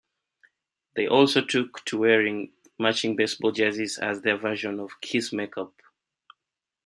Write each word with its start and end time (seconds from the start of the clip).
They 0.95 1.07
also 1.07 1.45
took 1.45 1.85
to 1.85 1.99
wearing 1.99 2.53
matching 2.79 3.15
baseball 3.15 3.51
jerseys 3.51 3.99
as 3.99 4.21
their 4.21 4.35
version 4.35 4.79
of 4.79 4.99
Kiss' 4.99 5.31
make-up. 5.31 5.75